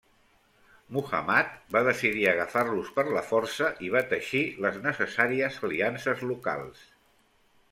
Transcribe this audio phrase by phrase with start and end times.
[0.95, 6.83] Muhammad va decidir agafar-los per la força i va teixir les necessàries aliances locals.